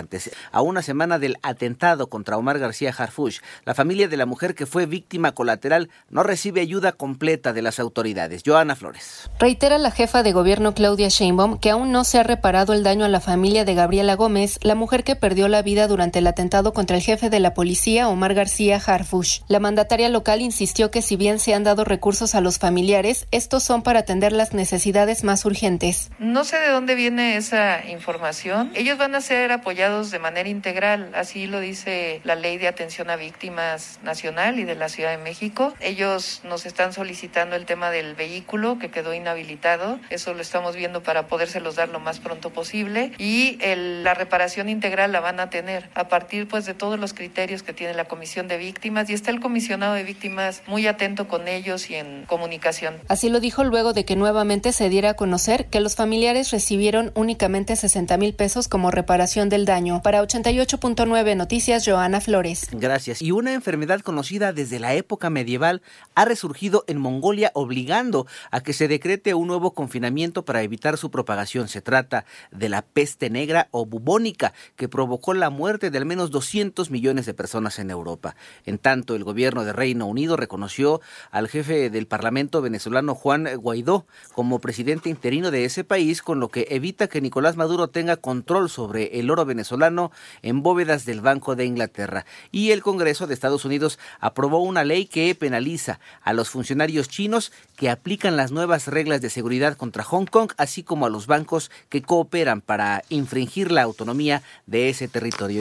[0.52, 4.66] A una semana del atentado contra Omar García Harfuch, la familia de la mujer que
[4.66, 8.42] fue víctima colateral no recibe ayuda completa de las autoridades.
[8.44, 9.30] Joana Flores.
[9.38, 13.04] Reitera la jefa de gobierno Claudia Sheinbaum que aún no se ha reparado el daño
[13.04, 16.72] a la familia de Gabriela Gómez, la mujer que perdió la vida durante el atentado
[16.72, 19.42] contra el jefe de la policía, Omar García Harfuch.
[19.48, 23.62] La mandataria local insistió que si bien se han dado recursos a los familiares, estos
[23.62, 26.10] son para atender las necesidades más urgentes.
[26.18, 28.70] No sé de dónde viene esa información.
[28.74, 33.10] Ellos van a ser apoyados de manera integral, así lo dice la Ley de Atención
[33.10, 35.74] a Víctimas Nacional y de la Ciudad de México.
[35.80, 39.98] Ellos nos están solicitando el tema del vehículo que quedó inhabilitado.
[40.08, 44.68] Eso lo estamos viendo para podérselos dar lo más pronto posible y el, la reparación
[44.68, 48.04] integral la van a tener a partir pues de todos los criterios que tiene la
[48.04, 52.24] Comisión de Víctimas y está el comisionado de víctimas muy atento con ellos y en
[52.26, 53.00] comunicación.
[53.08, 57.10] Así lo dijo luego de que nuevamente se diera a conocer que los familiares recibieron
[57.16, 60.02] únicamente 60 mil pesos como reparación del daño daño.
[60.02, 62.68] Para 88.9 Noticias, Joana Flores.
[62.72, 63.22] Gracias.
[63.22, 65.80] Y una enfermedad conocida desde la época medieval
[66.14, 71.10] ha resurgido en Mongolia obligando a que se decrete un nuevo confinamiento para evitar su
[71.10, 71.68] propagación.
[71.68, 76.30] Se trata de la peste negra o bubónica que provocó la muerte de al menos
[76.30, 78.36] 200 millones de personas en Europa.
[78.66, 84.04] En tanto, el gobierno de Reino Unido reconoció al jefe del Parlamento venezolano Juan Guaidó
[84.34, 88.68] como presidente interino de ese país, con lo que evita que Nicolás Maduro tenga control
[88.68, 90.10] sobre el oro venezolano
[90.42, 92.26] en bóvedas del Banco de Inglaterra.
[92.50, 97.52] Y el Congreso de Estados Unidos aprobó una ley que penaliza a los funcionarios chinos
[97.76, 101.70] que aplican las nuevas reglas de seguridad contra Hong Kong, así como a los bancos
[101.88, 105.60] que cooperan para infringir la autonomía de ese territorio.